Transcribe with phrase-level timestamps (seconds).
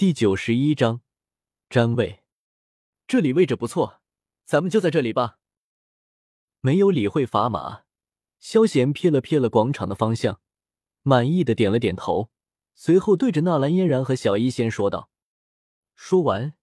[0.00, 1.02] 第九十一章，
[1.68, 2.22] 占位。
[3.06, 4.00] 这里位置不错，
[4.46, 5.38] 咱们就在这里吧。
[6.60, 7.82] 没有理会砝码，
[8.38, 10.40] 萧贤瞥了瞥了广场的方向，
[11.02, 12.30] 满意的点了点头，
[12.74, 15.10] 随后对着纳兰嫣然和小医仙说道。
[15.94, 16.54] 说完，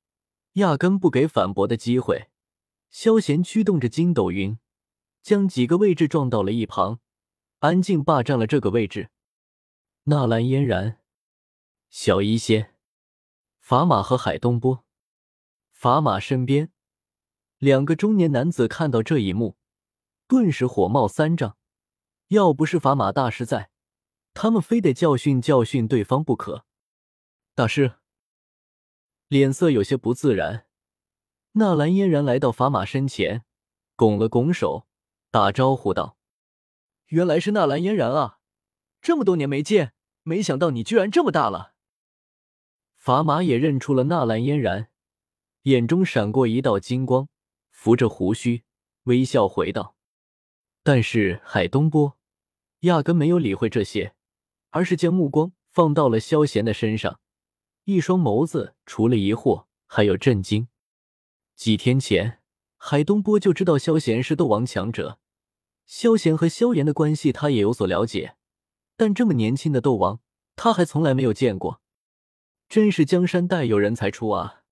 [0.54, 2.32] 压根不给反驳的机会，
[2.90, 4.58] 萧贤驱动着筋斗云，
[5.22, 7.02] 将几个位置撞到了一旁，
[7.60, 9.12] 安静霸占了这个位置。
[10.06, 11.04] 纳兰嫣然、
[11.92, 12.74] 小医仙。
[13.68, 14.86] 砝码和海东波，
[15.78, 16.72] 砝码身边
[17.58, 19.58] 两个中年男子看到这一幕，
[20.26, 21.58] 顿时火冒三丈。
[22.30, 23.70] 要不是砝码大师在，
[24.34, 26.64] 他们非得教训教训对方不可。
[27.56, 27.96] 大师
[29.28, 30.68] 脸色有些不自然。
[31.52, 33.44] 纳兰嫣然来到砝码身前，
[33.98, 34.88] 拱了拱手，
[35.30, 36.18] 打招呼道
[37.08, 38.40] ：“原来是纳兰嫣然啊！
[39.02, 39.92] 这么多年没见，
[40.24, 41.74] 没想到你居然这么大了。”
[43.08, 44.90] 砝码也认出了纳兰嫣然，
[45.62, 47.30] 眼中闪过一道金光，
[47.72, 48.66] 扶着胡须，
[49.04, 49.96] 微笑回道
[50.84, 52.18] ：“但是海东波
[52.82, 54.14] 压根没有理会这些，
[54.72, 57.22] 而是将目光放到了萧贤的身上，
[57.86, 60.68] 一双眸子除了疑惑，还有震惊。
[61.56, 62.42] 几天前，
[62.76, 65.18] 海东波就知道萧贤是斗王强者，
[65.86, 68.36] 萧贤和萧炎的关系他也有所了解，
[68.98, 70.20] 但这么年轻的斗王，
[70.58, 71.82] 他还从来没有见过。”
[72.70, 74.64] 真是江山代有人才出啊！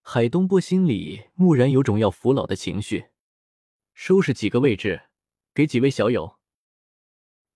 [0.00, 3.10] 海东波心里蓦然有种要服老的情绪。
[3.94, 5.02] 收拾几个位置，
[5.54, 6.38] 给几位小友。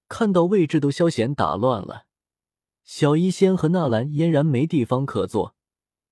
[0.09, 2.06] 看到位置都消闲打乱了，
[2.84, 5.56] 小医仙和纳兰嫣然没地方可坐。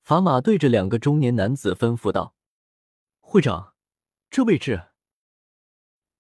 [0.04, 2.34] 砝码对着两个中年男子吩咐道
[3.20, 3.74] ：“会长，
[4.28, 4.88] 这位置。”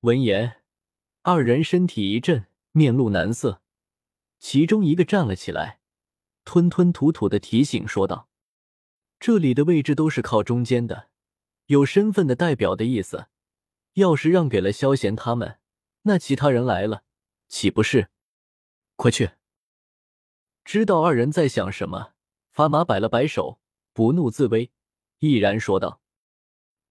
[0.00, 0.62] 闻言，
[1.22, 3.60] 二人身体一震，面露难色。
[4.38, 5.80] 其中一个站了起来。
[6.44, 8.28] 吞吞吐吐的提醒说道
[9.18, 11.08] ：“这里的位置都是靠中间的，
[11.66, 13.28] 有身份的代表的意思。
[13.94, 15.58] 要是让给了萧贤他们，
[16.02, 17.04] 那其他人来了，
[17.48, 18.10] 岂不是？
[18.96, 19.30] 快去！”
[20.64, 22.12] 知道二人在想什么，
[22.50, 23.60] 法马摆了摆手，
[23.92, 24.70] 不怒自威，
[25.18, 26.00] 毅然说道：“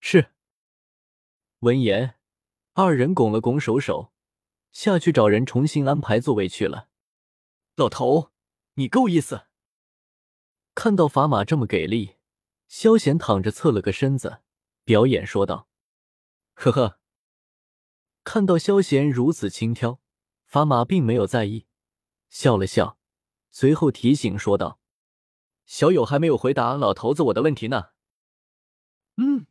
[0.02, 0.32] 是。”
[1.60, 2.16] 闻言，
[2.74, 4.12] 二人拱了拱手手，
[4.72, 6.90] 下去找人重新安排座位去了。
[7.76, 8.33] 老头。
[8.76, 9.48] 你够意思！
[10.74, 12.16] 看到砝码这么给力，
[12.68, 14.42] 萧贤躺着侧了个身子，
[14.84, 15.70] 表演说道
[16.56, 17.00] ：“呵呵。”
[18.26, 20.00] 看到萧贤如此轻佻，
[20.50, 21.68] 砝码并没有在意，
[22.30, 22.98] 笑了笑，
[23.52, 24.80] 随后提醒说道
[25.68, 27.90] ：“小友还没有回答老头子我的问题呢。”
[29.18, 29.46] 嗯。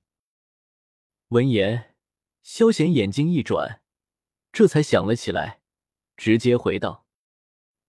[1.28, 1.94] 闻言，
[2.42, 3.82] 萧贤眼睛一转，
[4.50, 5.62] 这才想了起来，
[6.16, 7.06] 直接回道：“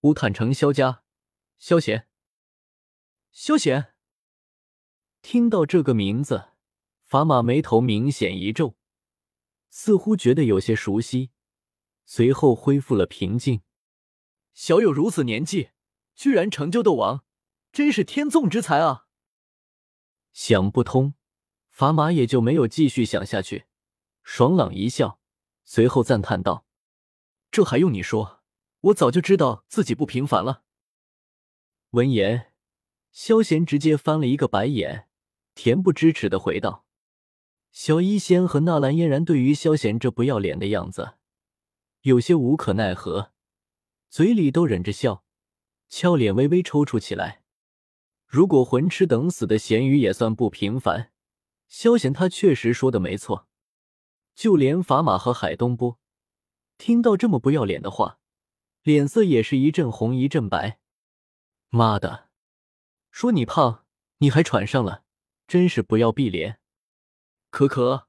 [0.02, 1.02] 乌坦城萧家。”
[1.66, 2.06] 萧贤，
[3.32, 3.94] 萧贤
[5.22, 6.50] 听到这个名字，
[7.04, 8.76] 法马眉头明显一皱，
[9.70, 11.30] 似乎觉得有些熟悉，
[12.04, 13.62] 随后恢复了平静。
[14.52, 15.70] 小友如此年纪，
[16.14, 17.24] 居然成就斗王，
[17.72, 19.06] 真是天纵之才啊！
[20.34, 21.14] 想不通，
[21.70, 23.64] 法马也就没有继续想下去，
[24.22, 25.18] 爽朗一笑，
[25.64, 26.66] 随后赞叹道
[27.50, 28.42] ：“这还用你说？
[28.80, 30.60] 我早就知道自己不平凡了。”
[31.94, 32.46] 闻言，
[33.12, 35.06] 萧贤直接翻了一个白眼，
[35.54, 36.84] 恬不知耻的回道
[37.70, 41.14] ：“小医仙和纳兰嫣然对于萧贤这不要脸的样子，
[42.00, 43.30] 有些无可奈何，
[44.10, 45.24] 嘴里都忍着笑，
[45.88, 47.44] 俏脸微微抽搐起来。
[48.26, 51.12] 如果混吃等死的咸鱼也算不平凡，
[51.68, 53.46] 萧贤他确实说的没错。
[54.34, 56.00] 就连法马和海东波
[56.76, 58.18] 听到这么不要脸的话，
[58.82, 60.80] 脸色也是一阵红一阵白。”
[61.74, 62.28] 妈的！
[63.10, 63.84] 说你胖，
[64.18, 65.02] 你还喘上了，
[65.48, 66.60] 真是不要碧脸。
[67.50, 68.06] 可可，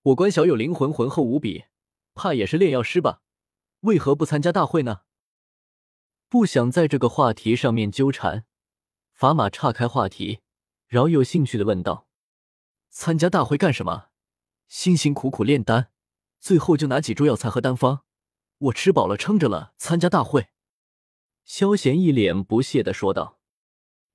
[0.00, 1.66] 我关小友灵魂浑厚无比，
[2.14, 3.20] 怕也是炼药师吧？
[3.80, 5.02] 为何不参加大会呢？
[6.30, 8.46] 不想在这个话题上面纠缠，
[9.12, 10.40] 法马岔开话题，
[10.86, 12.08] 饶有兴趣的问道
[12.88, 14.06] ：“参加大会干什么？
[14.68, 15.90] 辛辛苦苦炼丹，
[16.40, 18.04] 最后就拿几株药材和丹方，
[18.56, 20.48] 我吃饱了撑着了，参加大会。”
[21.44, 23.40] 萧贤一脸不屑的说道。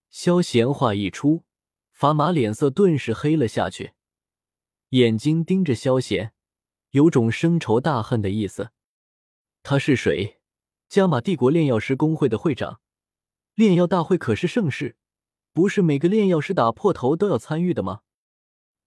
[0.10, 1.44] 萧贤话一出，
[1.92, 3.94] 法马脸色顿时黑了下去，
[4.90, 6.34] 眼睛盯着萧贤，
[6.92, 8.72] 有种深仇大恨的意思。
[9.62, 10.40] 他是谁？
[10.88, 12.80] 加玛帝国炼药师工会的会长。
[13.56, 14.96] 炼药大会可是盛事，
[15.52, 18.04] 不是每个炼药师打破头都要参与的吗？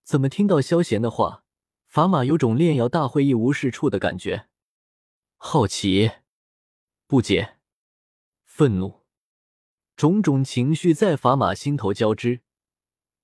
[0.03, 1.45] 怎么听到萧贤的话，
[1.87, 4.49] 法马有种炼药大会一无是处的感觉？
[5.37, 6.11] 好奇，
[7.07, 7.60] 不解。
[8.61, 9.07] 愤怒，
[9.97, 12.43] 种种情绪在法马心头交织，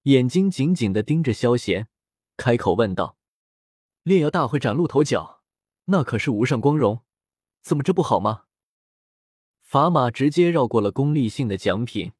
[0.05, 1.89] 眼睛紧紧的盯着萧贤，
[2.39, 3.19] 开口问道
[4.03, 5.43] ：“炼药大会崭露头角，
[5.85, 7.03] 那可是无上光荣，
[7.61, 8.45] 怎么这不好吗？”
[9.61, 12.13] 法马直接绕过了功利性的奖品，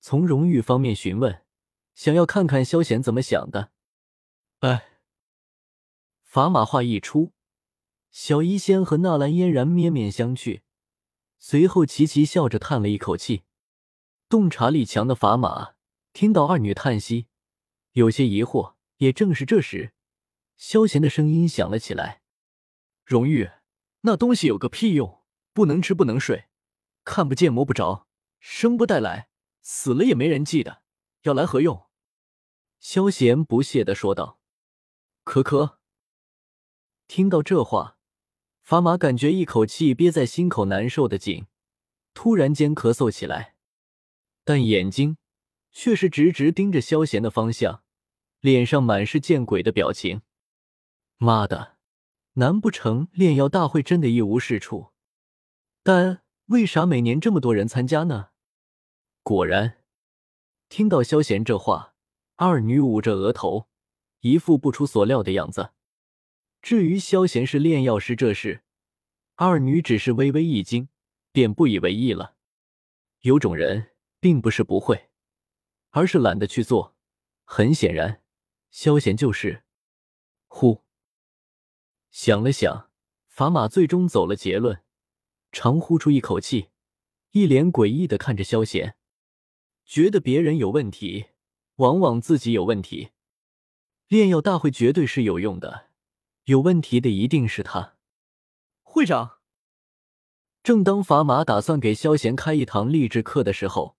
[0.00, 1.46] 从荣誉方面询问，
[1.94, 3.72] 想要看看萧贤怎么想的。
[4.58, 5.00] 哎，
[6.22, 7.32] 法马话一出，
[8.10, 10.60] 小医仙和纳兰嫣然面面相觑，
[11.44, 13.42] 随后齐齐笑着叹了一口气。
[14.28, 15.74] 洞察力强的法马
[16.12, 17.26] 听到二女叹息，
[17.94, 18.76] 有些疑惑。
[18.98, 19.92] 也正是这时，
[20.56, 22.22] 萧贤的声音响了起来
[23.04, 23.50] ：“荣誉
[24.02, 26.44] 那东西有个屁用，不能吃，不能睡，
[27.02, 28.06] 看不见摸不着，
[28.38, 29.28] 生不带来，
[29.60, 30.84] 死了也没人记得，
[31.22, 31.88] 要来何用？”
[32.78, 34.38] 萧贤不屑的说道。
[35.24, 35.80] 可可
[37.08, 37.98] 听到这话，
[38.62, 41.46] 法马感觉一口气憋在心口，难受的紧，
[42.14, 43.56] 突然间咳嗽起来。
[44.44, 45.18] 但眼睛
[45.72, 47.82] 却是直直盯着萧贤的方向，
[48.40, 50.22] 脸上满是见鬼的表情。
[51.18, 51.76] 妈的，
[52.34, 54.92] 难不成炼药大会真的一无是处？
[55.82, 58.30] 但为啥每年这么多人参加呢？
[59.22, 59.78] 果然，
[60.68, 61.94] 听到萧贤这话，
[62.36, 63.68] 二女捂着额头，
[64.20, 65.70] 一副不出所料的样子。
[66.62, 68.62] 至于萧贤是炼药师这事，
[69.34, 70.88] 二女只是微微一惊，
[71.30, 72.36] 便不以为意了。
[73.20, 73.90] 有种人。
[74.22, 75.10] 并不是不会，
[75.90, 76.94] 而是懒得去做。
[77.42, 78.22] 很显然，
[78.70, 79.64] 萧贤就是。
[80.46, 80.84] 呼，
[82.12, 82.88] 想了想，
[83.26, 84.84] 法马最终走了结论，
[85.50, 86.68] 长呼出一口气，
[87.32, 88.94] 一脸诡异的看着萧贤，
[89.84, 91.30] 觉得别人有问题，
[91.78, 93.10] 往往自己有问题。
[94.06, 95.90] 炼药大会绝对是有用的，
[96.44, 97.96] 有问题的一定是他。
[98.82, 99.38] 会长，
[100.62, 103.96] 正当法玛打算给萧贤开一堂励志课的时候。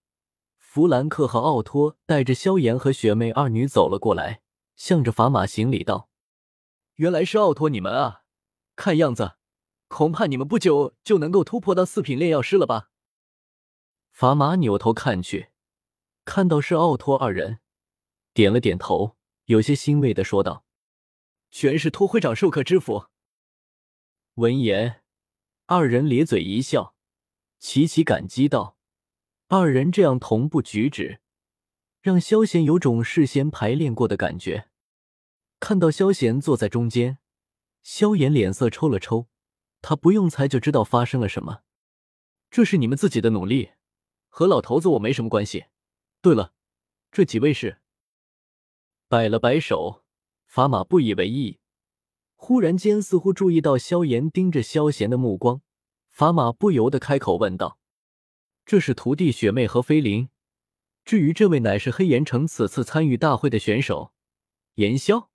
[0.57, 4.41] 弗兰克和奥托带着萧炎和雪妹二女走了过来，
[4.75, 6.09] 向着法玛行礼道
[6.95, 8.23] ：“原来是奥托你们啊！
[8.75, 9.33] 看样子，
[9.87, 12.89] 恐怕你们不久就能够突破到四品炼药师了吧？”
[14.09, 15.49] 法玛扭头看去，
[16.25, 17.59] 看到是奥托二人，
[18.33, 20.65] 点了点头，有些欣慰的说道
[21.53, 23.05] ：“全是托会长授课之福。”
[24.35, 25.03] 闻言，
[25.67, 26.95] 二人咧嘴一笑，
[27.59, 28.79] 齐齐感激道。
[29.49, 31.21] 二人这样同步举止，
[32.01, 34.69] 让萧贤有种事先排练过的感觉。
[35.59, 37.19] 看到萧贤坐在中间，
[37.83, 39.27] 萧炎脸色抽了抽，
[39.83, 41.61] 他不用猜就知道发生了什么。
[42.49, 43.73] 这是你们自己的努力，
[44.27, 45.65] 和老头子我没什么关系。
[46.19, 46.55] 对了，
[47.11, 47.79] 这几位是？
[49.07, 50.02] 摆了摆手，
[50.53, 51.57] 法马不以为意。
[52.35, 55.63] 忽然间，似乎注意到萧炎盯着萧贤的目光，
[56.11, 57.79] 法马不由得开口问道。
[58.63, 60.29] 这是徒弟雪妹和菲灵，
[61.03, 64.13] 至于这位乃是黑岩城此次参与大会的选手，
[64.75, 65.31] 炎萧。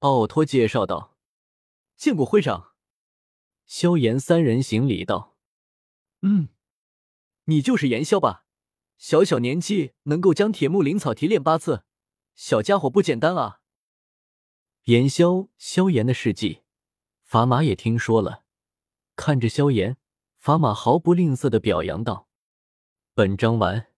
[0.00, 1.16] 奥托介绍道
[1.96, 2.74] ：“见过会长。”
[3.64, 5.38] 萧炎三人行礼道
[6.20, 6.50] ：“嗯，
[7.44, 8.44] 你就是炎萧吧？
[8.98, 11.84] 小小年纪能够将铁木灵草提炼八次，
[12.34, 13.57] 小家伙不简单啊！”
[14.88, 16.62] 炎萧，萧炎的事迹，
[17.28, 18.44] 砝码也听说了。
[19.16, 19.98] 看着萧炎，
[20.42, 22.26] 砝码毫不吝啬的表扬道。
[23.12, 23.88] 本章完。